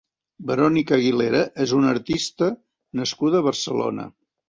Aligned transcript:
Verònica 0.51 0.95
Aguilera 0.97 1.43
és 1.67 1.75
una 1.81 1.93
artista 1.99 2.51
nascuda 3.03 3.43
a 3.45 3.51
Barcelona. 3.53 4.13